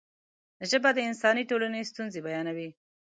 [0.69, 2.69] ژبه د انساني ټولنې ستونزې بیانوي.